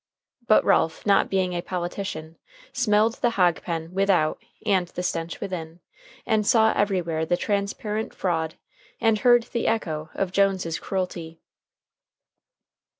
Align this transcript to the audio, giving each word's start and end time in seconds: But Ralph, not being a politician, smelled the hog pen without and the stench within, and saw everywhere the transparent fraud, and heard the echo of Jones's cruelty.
But 0.47 0.65
Ralph, 0.65 1.05
not 1.05 1.29
being 1.29 1.53
a 1.53 1.61
politician, 1.61 2.37
smelled 2.73 3.17
the 3.21 3.29
hog 3.37 3.61
pen 3.61 3.93
without 3.93 4.41
and 4.65 4.87
the 4.87 5.03
stench 5.03 5.39
within, 5.39 5.79
and 6.25 6.43
saw 6.43 6.73
everywhere 6.73 7.23
the 7.23 7.37
transparent 7.37 8.11
fraud, 8.15 8.55
and 8.99 9.19
heard 9.19 9.43
the 9.43 9.67
echo 9.67 10.09
of 10.15 10.31
Jones's 10.31 10.79
cruelty. 10.79 11.39